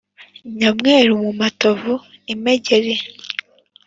[0.57, 2.93] Nyamweru mu matovu-Imegeri.